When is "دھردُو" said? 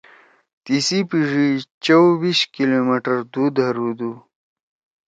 3.55-4.11